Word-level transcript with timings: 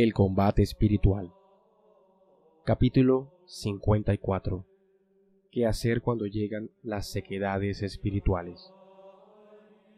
El 0.00 0.14
combate 0.14 0.62
espiritual. 0.62 1.32
Capítulo 2.64 3.32
54. 3.46 4.64
¿Qué 5.50 5.66
hacer 5.66 6.02
cuando 6.02 6.28
llegan 6.28 6.70
las 6.84 7.10
sequedades 7.10 7.82
espirituales? 7.82 8.72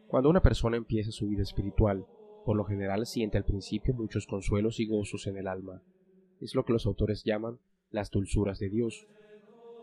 Cuando 0.07 0.31
una 0.31 0.41
persona 0.41 0.75
empieza 0.75 1.11
su 1.11 1.27
vida 1.27 1.43
espiritual, 1.43 2.07
por 2.45 2.57
lo 2.57 2.63
general 2.63 3.05
siente 3.05 3.37
al 3.37 3.45
principio 3.45 3.93
muchos 3.93 4.25
consuelos 4.25 4.79
y 4.79 4.87
gozos 4.87 5.27
en 5.27 5.37
el 5.37 5.47
alma. 5.47 5.83
Es 6.39 6.55
lo 6.55 6.65
que 6.65 6.73
los 6.73 6.87
autores 6.87 7.23
llaman 7.23 7.59
las 7.91 8.09
dulzuras 8.09 8.57
de 8.57 8.69
Dios. 8.69 9.05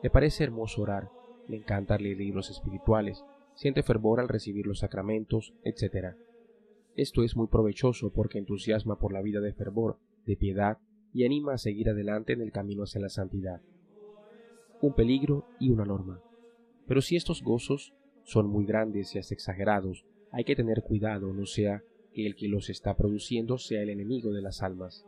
Le 0.02 0.10
parece 0.10 0.42
hermoso 0.42 0.82
orar, 0.82 1.10
le 1.46 1.58
encanta 1.58 1.96
leer 1.96 2.16
libros 2.16 2.50
espirituales, 2.50 3.24
siente 3.54 3.84
fervor 3.84 4.18
al 4.18 4.26
recibir 4.26 4.66
los 4.66 4.80
sacramentos, 4.80 5.54
etc. 5.62 6.16
Esto 6.96 7.22
es 7.22 7.36
muy 7.36 7.46
provechoso 7.46 8.10
porque 8.10 8.38
entusiasma 8.38 8.98
por 8.98 9.12
la 9.12 9.22
vida 9.22 9.40
de 9.40 9.52
fervor, 9.52 9.98
de 10.28 10.36
piedad 10.36 10.78
y 11.12 11.24
anima 11.24 11.54
a 11.54 11.58
seguir 11.58 11.88
adelante 11.88 12.34
en 12.34 12.42
el 12.42 12.52
camino 12.52 12.84
hacia 12.84 13.00
la 13.00 13.08
santidad. 13.08 13.62
Un 14.80 14.94
peligro 14.94 15.48
y 15.58 15.70
una 15.70 15.84
norma. 15.84 16.22
Pero 16.86 17.00
si 17.00 17.16
estos 17.16 17.42
gozos 17.42 17.94
son 18.24 18.46
muy 18.46 18.66
grandes 18.66 19.14
y 19.14 19.18
hasta 19.18 19.34
exagerados, 19.34 20.04
hay 20.30 20.44
que 20.44 20.54
tener 20.54 20.82
cuidado, 20.82 21.32
no 21.32 21.46
sea 21.46 21.82
que 22.12 22.26
el 22.26 22.36
que 22.36 22.48
los 22.48 22.68
está 22.68 22.94
produciendo 22.94 23.56
sea 23.56 23.82
el 23.82 23.88
enemigo 23.88 24.32
de 24.32 24.42
las 24.42 24.62
almas. 24.62 25.06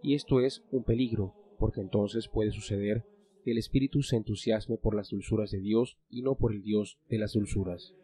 Y 0.00 0.14
esto 0.14 0.40
es 0.40 0.64
un 0.70 0.84
peligro, 0.84 1.34
porque 1.58 1.80
entonces 1.80 2.28
puede 2.28 2.52
suceder 2.52 3.04
que 3.44 3.50
el 3.50 3.58
espíritu 3.58 4.02
se 4.02 4.16
entusiasme 4.16 4.78
por 4.78 4.94
las 4.94 5.10
dulzuras 5.10 5.50
de 5.50 5.60
Dios 5.60 5.98
y 6.08 6.22
no 6.22 6.36
por 6.36 6.52
el 6.52 6.62
Dios 6.62 6.98
de 7.08 7.18
las 7.18 7.32
dulzuras. 7.32 7.94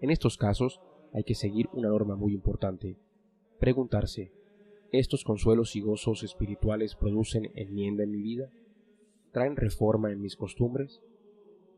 En 0.00 0.10
estos 0.10 0.36
casos, 0.36 0.80
hay 1.12 1.22
que 1.22 1.34
seguir 1.34 1.68
una 1.72 1.88
norma 1.88 2.16
muy 2.16 2.34
importante. 2.34 2.96
Preguntarse, 3.58 4.32
¿estos 4.92 5.24
consuelos 5.24 5.76
y 5.76 5.80
gozos 5.80 6.22
espirituales 6.22 6.94
producen 6.94 7.50
enmienda 7.54 8.04
en 8.04 8.10
mi 8.10 8.22
vida? 8.22 8.50
¿Traen 9.32 9.56
reforma 9.56 10.10
en 10.10 10.20
mis 10.20 10.36
costumbres? 10.36 11.00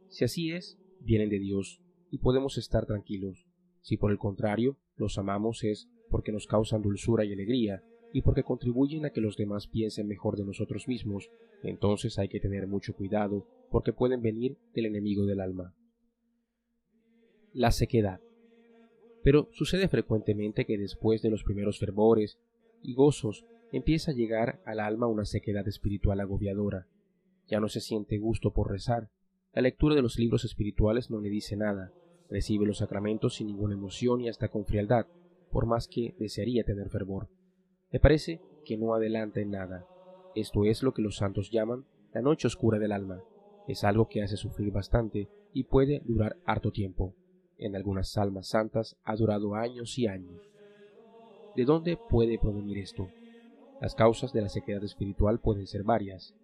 Si 0.08 0.24
así 0.24 0.52
es, 0.52 0.78
vienen 1.00 1.28
de 1.28 1.38
Dios 1.38 1.80
y 2.10 2.18
podemos 2.18 2.58
estar 2.58 2.86
tranquilos. 2.86 3.46
Si 3.80 3.96
por 3.96 4.10
el 4.12 4.18
contrario 4.18 4.76
los 4.96 5.18
amamos 5.18 5.64
es 5.64 5.88
porque 6.10 6.32
nos 6.32 6.46
causan 6.46 6.82
dulzura 6.82 7.24
y 7.24 7.32
alegría 7.32 7.82
y 8.12 8.22
porque 8.22 8.42
contribuyen 8.42 9.04
a 9.06 9.10
que 9.10 9.20
los 9.20 9.36
demás 9.36 9.68
piensen 9.68 10.08
mejor 10.08 10.36
de 10.36 10.44
nosotros 10.44 10.88
mismos, 10.88 11.30
entonces 11.62 12.18
hay 12.18 12.28
que 12.28 12.40
tener 12.40 12.66
mucho 12.66 12.94
cuidado 12.94 13.46
porque 13.70 13.92
pueden 13.92 14.20
venir 14.20 14.56
del 14.74 14.86
enemigo 14.86 15.26
del 15.26 15.40
alma. 15.40 15.74
La 17.52 17.70
sequedad. 17.70 18.20
Pero 19.22 19.48
sucede 19.52 19.88
frecuentemente 19.88 20.64
que 20.64 20.78
después 20.78 21.22
de 21.22 21.30
los 21.30 21.44
primeros 21.44 21.78
fervores 21.78 22.38
y 22.82 22.94
gozos 22.94 23.44
empieza 23.72 24.10
a 24.10 24.14
llegar 24.14 24.60
al 24.64 24.80
alma 24.80 25.06
una 25.06 25.24
sequedad 25.24 25.66
espiritual 25.68 26.20
agobiadora. 26.20 26.86
Ya 27.48 27.60
no 27.60 27.68
se 27.68 27.80
siente 27.80 28.18
gusto 28.18 28.52
por 28.52 28.70
rezar. 28.70 29.10
La 29.52 29.62
lectura 29.62 29.94
de 29.94 30.02
los 30.02 30.18
libros 30.18 30.44
espirituales 30.44 31.10
no 31.10 31.20
le 31.20 31.28
dice 31.28 31.56
nada. 31.56 31.92
Recibe 32.28 32.66
los 32.66 32.78
sacramentos 32.78 33.34
sin 33.34 33.48
ninguna 33.48 33.74
emoción 33.74 34.20
y 34.20 34.28
hasta 34.28 34.48
con 34.48 34.64
frialdad, 34.64 35.06
por 35.50 35.66
más 35.66 35.88
que 35.88 36.14
desearía 36.18 36.64
tener 36.64 36.88
fervor. 36.88 37.28
Le 37.90 37.98
parece 37.98 38.40
que 38.64 38.76
no 38.76 38.94
adelanta 38.94 39.40
en 39.40 39.50
nada. 39.50 39.86
Esto 40.34 40.64
es 40.64 40.82
lo 40.82 40.94
que 40.94 41.02
los 41.02 41.16
santos 41.16 41.50
llaman 41.50 41.84
la 42.12 42.22
noche 42.22 42.46
oscura 42.46 42.78
del 42.78 42.92
alma. 42.92 43.22
Es 43.66 43.84
algo 43.84 44.08
que 44.08 44.22
hace 44.22 44.36
sufrir 44.36 44.70
bastante 44.70 45.28
y 45.52 45.64
puede 45.64 46.02
durar 46.04 46.36
harto 46.44 46.70
tiempo 46.70 47.14
en 47.60 47.76
algunas 47.76 48.16
almas 48.16 48.48
santas 48.48 48.96
ha 49.04 49.14
durado 49.14 49.54
años 49.54 49.98
y 49.98 50.06
años. 50.06 50.50
¿De 51.56 51.64
dónde 51.64 51.96
puede 51.96 52.38
provenir 52.38 52.78
esto? 52.78 53.08
Las 53.80 53.94
causas 53.94 54.32
de 54.32 54.40
la 54.40 54.48
sequedad 54.48 54.84
espiritual 54.84 55.40
pueden 55.40 55.66
ser 55.66 55.82
varias. 55.82 56.34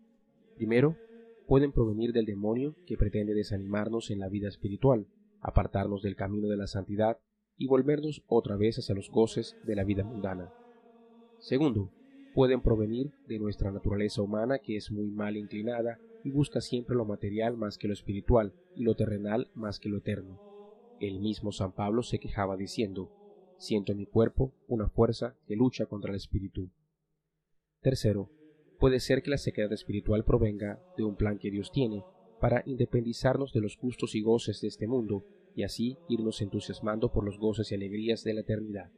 Primero, 0.57 0.97
pueden 1.47 1.71
provenir 1.71 2.13
del 2.13 2.27
demonio 2.27 2.75
que 2.87 2.97
pretende 2.97 3.35
desanimarnos 3.35 4.11
en 4.11 4.19
la 4.19 4.29
vida 4.29 4.49
espiritual, 4.49 5.07
apartarnos 5.41 6.03
del 6.03 6.17
camino 6.17 6.49
de 6.49 6.57
la 6.57 6.67
santidad 6.67 7.19
y 7.57 7.69
volvernos 7.69 8.25
otra 8.27 8.57
vez 8.57 8.79
hacia 8.79 8.95
los 8.95 9.11
goces 9.11 9.57
de 9.65 9.77
la 9.77 9.85
vida 9.85 10.03
mundana. 10.03 10.53
Segundo, 11.39 11.91
pueden 12.35 12.61
provenir 12.61 13.13
de 13.29 13.39
nuestra 13.39 13.71
naturaleza 13.71 14.23
humana 14.23 14.59
que 14.59 14.77
es 14.77 14.91
muy 14.91 15.11
mal 15.11 15.37
inclinada 15.37 15.99
y 16.25 16.31
busca 16.31 16.61
siempre 16.61 16.97
lo 16.97 17.05
material 17.05 17.57
más 17.57 17.79
que 17.79 17.87
lo 17.87 17.95
espiritual 17.95 18.53
y 18.75 18.83
lo 18.83 18.97
terrenal 18.97 19.49
más 19.55 19.79
que 19.79 19.89
lo 19.89 19.99
eterno. 19.99 20.41
El 20.99 21.21
mismo 21.21 21.53
San 21.53 21.73
Pablo 21.73 22.03
se 22.03 22.19
quejaba 22.19 22.57
diciendo, 22.57 23.11
siento 23.59 23.93
en 23.93 23.99
mi 23.99 24.07
cuerpo 24.07 24.53
una 24.69 24.89
fuerza 24.89 25.37
que 25.47 25.57
lucha 25.57 25.87
contra 25.87 26.11
el 26.11 26.17
espíritu. 26.17 26.71
Tercero, 27.81 28.31
puede 28.79 29.01
ser 29.01 29.23
que 29.23 29.31
la 29.31 29.39
sequedad 29.39 29.73
espiritual 29.73 30.25
provenga 30.25 30.83
de 30.97 31.05
un 31.05 31.17
plan 31.17 31.39
que 31.39 31.51
Dios 31.51 31.71
tiene 31.73 32.05
para 32.41 32.63
independizarnos 32.67 33.53
de 33.53 33.61
los 33.61 33.79
gustos 33.79 34.15
y 34.15 34.23
goces 34.23 34.61
de 34.61 34.69
este 34.69 34.87
mundo 34.87 35.25
y 35.55 35.63
así 35.63 35.97
irnos 36.09 36.43
entusiasmando 36.43 37.11
por 37.11 37.25
los 37.25 37.39
goces 37.39 37.73
y 37.73 37.75
alegrías 37.75 38.23
de 38.25 38.35
la 38.35 38.41
eternidad. 38.41 38.91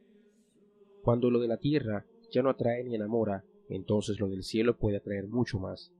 Cuando 1.01 1.31
lo 1.31 1.39
de 1.39 1.47
la 1.47 1.57
tierra 1.57 2.05
ya 2.31 2.43
no 2.43 2.49
atrae 2.49 2.83
ni 2.83 2.95
enamora, 2.95 3.45
entonces 3.69 4.19
lo 4.19 4.27
del 4.27 4.43
cielo 4.43 4.77
puede 4.77 4.97
atraer 4.97 5.27
mucho 5.27 5.59
más. 5.59 5.93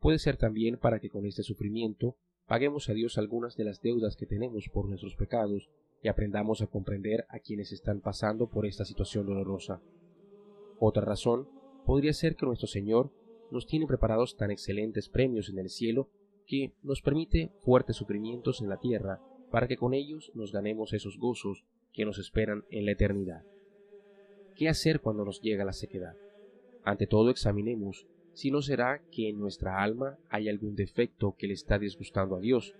Puede 0.00 0.18
ser 0.18 0.36
también 0.36 0.78
para 0.78 0.98
que 0.98 1.10
con 1.10 1.26
este 1.26 1.42
sufrimiento 1.42 2.16
paguemos 2.46 2.88
a 2.88 2.94
Dios 2.94 3.18
algunas 3.18 3.56
de 3.56 3.64
las 3.64 3.80
deudas 3.80 4.16
que 4.16 4.26
tenemos 4.26 4.68
por 4.72 4.88
nuestros 4.88 5.14
pecados 5.14 5.70
y 6.02 6.08
aprendamos 6.08 6.62
a 6.62 6.66
comprender 6.66 7.26
a 7.28 7.38
quienes 7.38 7.72
están 7.72 8.00
pasando 8.00 8.48
por 8.48 8.66
esta 8.66 8.84
situación 8.84 9.26
dolorosa. 9.26 9.80
Otra 10.78 11.04
razón 11.04 11.48
podría 11.84 12.12
ser 12.12 12.36
que 12.36 12.46
nuestro 12.46 12.66
Señor 12.66 13.10
nos 13.50 13.66
tiene 13.66 13.86
preparados 13.86 14.36
tan 14.36 14.50
excelentes 14.50 15.08
premios 15.08 15.48
en 15.48 15.58
el 15.58 15.68
cielo 15.68 16.08
que 16.46 16.72
nos 16.82 17.02
permite 17.02 17.50
fuertes 17.60 17.96
sufrimientos 17.96 18.60
en 18.60 18.68
la 18.68 18.78
tierra 18.78 19.20
para 19.50 19.68
que 19.68 19.76
con 19.76 19.94
ellos 19.94 20.30
nos 20.34 20.52
ganemos 20.52 20.92
esos 20.92 21.18
gozos 21.18 21.64
que 21.92 22.04
nos 22.04 22.18
esperan 22.18 22.64
en 22.70 22.86
la 22.86 22.92
eternidad. 22.92 23.44
¿Qué 24.54 24.68
hacer 24.68 25.00
cuando 25.00 25.24
nos 25.24 25.40
llega 25.40 25.64
la 25.64 25.72
sequedad? 25.72 26.16
Ante 26.84 27.06
todo 27.06 27.30
examinemos 27.30 28.06
si 28.32 28.50
no 28.50 28.62
será 28.62 29.02
que 29.10 29.28
en 29.28 29.38
nuestra 29.38 29.82
alma 29.82 30.18
hay 30.28 30.48
algún 30.48 30.76
defecto 30.76 31.34
que 31.36 31.46
le 31.46 31.54
está 31.54 31.78
disgustando 31.78 32.36
a 32.36 32.40
Dios, 32.40 32.74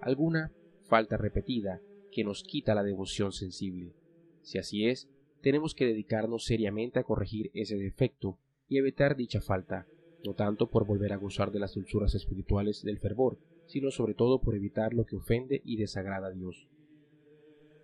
alguna 0.00 0.52
falta 0.82 1.16
repetida 1.16 1.80
que 2.16 2.24
nos 2.24 2.44
quita 2.44 2.74
la 2.74 2.82
devoción 2.82 3.30
sensible. 3.30 3.92
Si 4.40 4.56
así 4.56 4.86
es, 4.86 5.06
tenemos 5.42 5.74
que 5.74 5.84
dedicarnos 5.84 6.46
seriamente 6.46 6.98
a 6.98 7.02
corregir 7.02 7.50
ese 7.52 7.76
defecto 7.76 8.38
y 8.68 8.78
evitar 8.78 9.16
dicha 9.16 9.42
falta, 9.42 9.86
no 10.24 10.32
tanto 10.32 10.70
por 10.70 10.86
volver 10.86 11.12
a 11.12 11.18
gozar 11.18 11.52
de 11.52 11.58
las 11.58 11.74
dulzuras 11.74 12.14
espirituales 12.14 12.82
del 12.82 13.00
fervor, 13.00 13.36
sino 13.66 13.90
sobre 13.90 14.14
todo 14.14 14.40
por 14.40 14.54
evitar 14.54 14.94
lo 14.94 15.04
que 15.04 15.16
ofende 15.16 15.60
y 15.62 15.76
desagrada 15.76 16.28
a 16.28 16.30
Dios. 16.30 16.66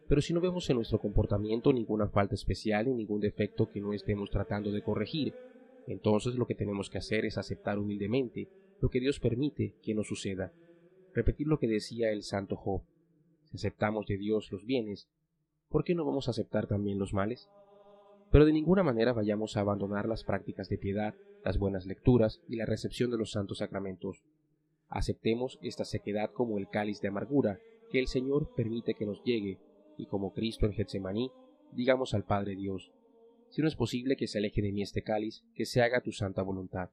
Pero 0.09 0.23
si 0.23 0.33
no 0.33 0.41
vemos 0.41 0.71
en 0.71 0.77
nuestro 0.77 0.99
comportamiento 0.99 1.71
ninguna 1.71 2.09
falta 2.09 2.35
especial 2.35 2.89
y 2.89 2.95
ningún 2.95 3.21
defecto 3.21 3.69
que 3.69 3.83
no 3.83 3.93
estemos 3.93 4.31
tratando 4.31 4.73
de 4.73 4.81
corregir, 4.81 5.35
entonces 5.87 6.37
lo 6.37 6.47
que 6.47 6.55
tenemos 6.55 6.89
que 6.89 6.97
hacer 6.97 7.27
es 7.27 7.37
aceptar 7.37 7.79
humildemente 7.79 8.49
lo 8.81 8.89
que 8.89 9.01
Dios 9.01 9.21
permite 9.21 9.75
que 9.83 9.93
nos 9.93 10.07
suceda. 10.07 10.55
Repetir 11.13 11.49
lo 11.49 11.59
que 11.59 11.69
decía 11.69 12.11
el 12.13 12.23
santo 12.23 12.57
Job. 12.57 12.81
Aceptamos 13.55 14.07
de 14.07 14.17
Dios 14.17 14.51
los 14.51 14.65
bienes, 14.65 15.09
¿por 15.69 15.85
qué 15.85 15.95
no 15.95 16.05
vamos 16.05 16.29
a 16.29 16.31
aceptar 16.31 16.67
también 16.67 16.99
los 16.99 17.13
males? 17.13 17.49
Pero 18.31 18.47
de 18.47 18.53
ninguna 18.53 18.83
manera 18.83 19.13
vayamos 19.13 19.57
a 19.57 19.61
abandonar 19.61 20.09
las 20.09 20.25
prácticas 20.25 20.69
de 20.69 20.79
piedad, 20.79 21.15
las 21.45 21.59
buenas 21.59 21.87
lecturas 21.87 22.41
y 22.49 22.57
la 22.57 22.67
recepción 22.67 23.11
de 23.11 23.19
los 23.19 23.33
santos 23.33 23.59
sacramentos. 23.59 24.23
Aceptemos 24.89 25.59
esta 25.63 25.85
sequedad 25.85 26.31
como 26.31 26.59
el 26.59 26.69
cáliz 26.69 27.01
de 27.01 27.09
amargura 27.09 27.59
que 27.91 27.99
el 27.99 28.07
Señor 28.07 28.55
permite 28.55 28.95
que 28.95 29.05
nos 29.05 29.23
llegue, 29.23 29.59
y 29.99 30.07
como 30.07 30.33
Cristo 30.33 30.65
en 30.65 30.73
Getsemaní, 30.73 31.31
digamos 31.73 32.15
al 32.15 32.25
Padre 32.25 32.57
Dios, 32.57 32.91
si 33.51 33.61
no 33.61 33.69
es 33.69 33.77
posible 33.77 34.17
que 34.17 34.29
se 34.29 34.39
aleje 34.39 34.63
de 34.63 34.73
mí 34.73 34.81
este 34.81 35.03
cáliz, 35.03 35.45
que 35.55 35.67
se 35.67 35.83
haga 35.83 36.01
tu 36.01 36.11
santa 36.11 36.41
voluntad. 36.41 36.89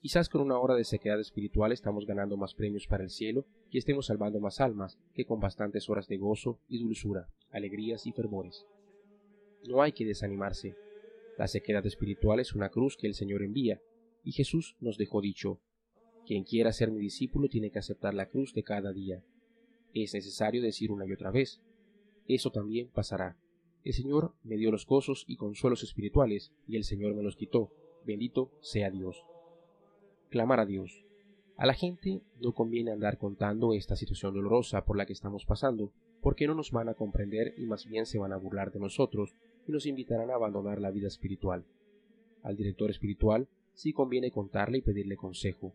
Quizás 0.00 0.30
con 0.30 0.40
una 0.40 0.58
hora 0.58 0.74
de 0.76 0.84
sequedad 0.84 1.20
espiritual 1.20 1.72
estamos 1.72 2.06
ganando 2.06 2.38
más 2.38 2.54
premios 2.54 2.86
para 2.86 3.04
el 3.04 3.10
cielo 3.10 3.44
y 3.70 3.76
estemos 3.76 4.06
salvando 4.06 4.40
más 4.40 4.58
almas 4.62 4.98
que 5.14 5.26
con 5.26 5.40
bastantes 5.40 5.90
horas 5.90 6.08
de 6.08 6.16
gozo 6.16 6.58
y 6.68 6.82
dulzura, 6.82 7.28
alegrías 7.50 8.06
y 8.06 8.12
fervores. 8.12 8.66
No 9.68 9.82
hay 9.82 9.92
que 9.92 10.06
desanimarse. 10.06 10.74
La 11.36 11.48
sequedad 11.48 11.84
espiritual 11.84 12.40
es 12.40 12.54
una 12.54 12.70
cruz 12.70 12.96
que 12.96 13.06
el 13.06 13.14
Señor 13.14 13.42
envía, 13.42 13.82
y 14.24 14.32
Jesús 14.32 14.74
nos 14.80 14.96
dejó 14.96 15.20
dicho, 15.20 15.60
quien 16.26 16.44
quiera 16.44 16.72
ser 16.72 16.90
mi 16.90 17.00
discípulo 17.00 17.48
tiene 17.48 17.70
que 17.70 17.78
aceptar 17.78 18.14
la 18.14 18.26
cruz 18.26 18.54
de 18.54 18.62
cada 18.62 18.92
día. 18.92 19.22
Es 19.92 20.14
necesario 20.14 20.62
decir 20.62 20.92
una 20.92 21.04
y 21.04 21.12
otra 21.12 21.30
vez, 21.30 21.60
eso 22.26 22.50
también 22.50 22.88
pasará. 22.88 23.36
El 23.84 23.92
Señor 23.92 24.34
me 24.44 24.56
dio 24.56 24.70
los 24.70 24.86
gozos 24.86 25.24
y 25.26 25.36
consuelos 25.36 25.82
espirituales, 25.82 26.52
y 26.66 26.76
el 26.76 26.84
Señor 26.84 27.14
me 27.14 27.22
los 27.22 27.36
quitó. 27.36 27.70
Bendito 28.06 28.50
sea 28.60 28.90
Dios. 28.90 29.24
Clamar 30.30 30.60
a 30.60 30.66
Dios. 30.66 31.04
A 31.56 31.66
la 31.66 31.74
gente 31.74 32.22
no 32.40 32.52
conviene 32.52 32.92
andar 32.92 33.18
contando 33.18 33.74
esta 33.74 33.96
situación 33.96 34.32
dolorosa 34.32 34.84
por 34.84 34.96
la 34.96 35.04
que 35.04 35.12
estamos 35.12 35.44
pasando, 35.44 35.92
porque 36.20 36.46
no 36.46 36.54
nos 36.54 36.70
van 36.70 36.88
a 36.88 36.94
comprender 36.94 37.52
y 37.58 37.66
más 37.66 37.84
bien 37.84 38.06
se 38.06 38.18
van 38.18 38.32
a 38.32 38.36
burlar 38.36 38.70
de 38.70 38.78
nosotros 38.78 39.34
y 39.66 39.72
nos 39.72 39.86
invitarán 39.86 40.30
a 40.30 40.34
abandonar 40.34 40.80
la 40.80 40.92
vida 40.92 41.08
espiritual. 41.08 41.64
Al 42.44 42.56
director 42.56 42.90
espiritual 42.90 43.48
sí 43.74 43.92
conviene 43.92 44.30
contarle 44.30 44.78
y 44.78 44.82
pedirle 44.82 45.16
consejo. 45.16 45.74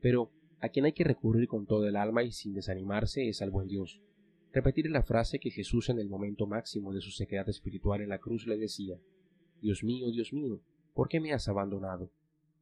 Pero 0.00 0.30
a 0.60 0.68
quien 0.68 0.84
hay 0.84 0.92
que 0.92 1.02
recurrir 1.02 1.48
con 1.48 1.66
todo 1.66 1.88
el 1.88 1.96
alma 1.96 2.22
y 2.22 2.30
sin 2.30 2.54
desanimarse 2.54 3.28
es 3.28 3.42
al 3.42 3.50
buen 3.50 3.66
Dios. 3.66 4.00
Repetir 4.52 4.88
la 4.90 5.02
frase 5.02 5.40
que 5.40 5.50
Jesús 5.50 5.88
en 5.88 5.98
el 5.98 6.08
momento 6.08 6.46
máximo 6.46 6.92
de 6.92 7.00
su 7.00 7.10
sequedad 7.10 7.48
espiritual 7.48 8.00
en 8.00 8.10
la 8.10 8.18
cruz 8.18 8.46
le 8.46 8.56
decía 8.56 8.96
Dios 9.60 9.82
mío, 9.82 10.08
Dios 10.12 10.32
mío, 10.32 10.60
¿por 10.94 11.08
qué 11.08 11.18
me 11.18 11.32
has 11.32 11.48
abandonado? 11.48 12.10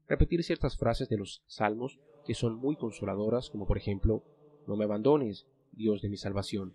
Repetir 0.08 0.44
ciertas 0.44 0.76
frases 0.76 1.08
de 1.08 1.16
los 1.16 1.42
salmos 1.46 1.98
que 2.24 2.34
son 2.34 2.56
muy 2.56 2.76
consoladoras, 2.76 3.50
como 3.50 3.66
por 3.66 3.76
ejemplo 3.76 4.22
No 4.66 4.76
me 4.76 4.84
abandones, 4.84 5.46
Dios 5.72 6.00
de 6.00 6.08
mi 6.08 6.16
salvación. 6.16 6.74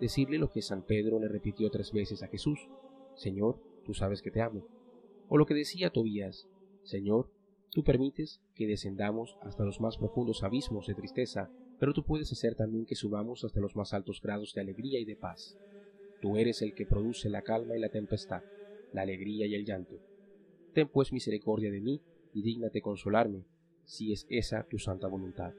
Decirle 0.00 0.38
lo 0.38 0.50
que 0.50 0.62
San 0.62 0.82
Pedro 0.82 1.18
le 1.18 1.28
repitió 1.28 1.70
tres 1.70 1.92
veces 1.92 2.22
a 2.22 2.28
Jesús 2.28 2.68
Señor, 3.14 3.58
tú 3.84 3.94
sabes 3.94 4.22
que 4.22 4.30
te 4.30 4.40
amo. 4.40 4.66
O 5.28 5.36
lo 5.36 5.46
que 5.46 5.54
decía 5.54 5.90
Tobías 5.90 6.48
Señor, 6.84 7.30
tú 7.70 7.82
permites 7.82 8.40
que 8.54 8.66
descendamos 8.66 9.36
hasta 9.42 9.64
los 9.64 9.80
más 9.80 9.96
profundos 9.96 10.44
abismos 10.44 10.86
de 10.86 10.94
tristeza, 10.94 11.50
pero 11.80 11.92
tú 11.92 12.04
puedes 12.04 12.30
hacer 12.30 12.54
también 12.54 12.86
que 12.86 12.94
subamos 12.94 13.44
hasta 13.44 13.60
los 13.60 13.74
más 13.74 13.92
altos 13.92 14.20
grados 14.20 14.52
de 14.54 14.60
alegría 14.60 15.00
y 15.00 15.04
de 15.04 15.16
paz. 15.16 15.58
Tú 16.20 16.36
eres 16.36 16.62
el 16.62 16.74
que 16.74 16.86
produce 16.86 17.28
la 17.28 17.42
calma 17.42 17.76
y 17.76 17.80
la 17.80 17.88
tempestad, 17.88 18.42
la 18.92 19.02
alegría 19.02 19.46
y 19.46 19.54
el 19.56 19.64
llanto. 19.64 19.96
Ten 20.72 20.88
pues 20.88 21.12
misericordia 21.12 21.70
de 21.72 21.80
mí 21.80 22.00
y 22.32 22.42
dígnate 22.42 22.80
consolarme, 22.80 23.44
si 23.84 24.12
es 24.12 24.26
esa 24.28 24.64
tu 24.64 24.78
santa 24.78 25.08
voluntad. 25.08 25.52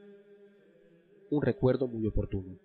Un 1.30 1.42
recuerdo 1.42 1.88
muy 1.88 2.06
oportuno. 2.06 2.58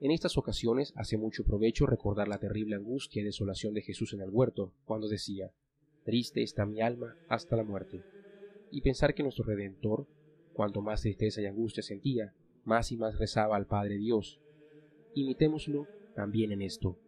En 0.00 0.10
estas 0.10 0.36
ocasiones 0.36 0.92
hace 0.96 1.16
mucho 1.16 1.44
provecho 1.44 1.86
recordar 1.86 2.28
la 2.28 2.38
terrible 2.38 2.76
angustia 2.76 3.22
y 3.22 3.24
desolación 3.24 3.74
de 3.74 3.82
Jesús 3.82 4.12
en 4.12 4.20
el 4.20 4.30
huerto, 4.30 4.72
cuando 4.84 5.08
decía, 5.08 5.50
Triste 6.04 6.42
está 6.42 6.66
mi 6.66 6.80
alma 6.80 7.16
hasta 7.28 7.56
la 7.56 7.64
muerte, 7.64 8.02
y 8.70 8.82
pensar 8.82 9.14
que 9.14 9.22
nuestro 9.22 9.44
Redentor, 9.44 10.06
cuanto 10.52 10.82
más 10.82 11.02
tristeza 11.02 11.40
y 11.40 11.46
angustia 11.46 11.82
sentía, 11.82 12.34
más 12.64 12.92
y 12.92 12.96
más 12.96 13.18
rezaba 13.18 13.56
al 13.56 13.66
Padre 13.66 13.96
Dios. 13.96 14.40
Imitémoslo 15.14 15.86
también 16.14 16.52
en 16.52 16.62
esto 16.62 16.98